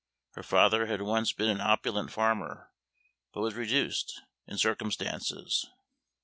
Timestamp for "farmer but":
2.11-3.41